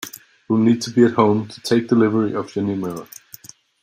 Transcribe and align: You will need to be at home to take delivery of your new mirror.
You 0.49 0.55
will 0.55 0.63
need 0.63 0.81
to 0.81 0.89
be 0.89 1.03
at 1.05 1.13
home 1.13 1.47
to 1.47 1.61
take 1.61 1.87
delivery 1.89 2.33
of 2.33 2.55
your 2.55 2.65
new 2.65 2.75
mirror. 2.75 3.05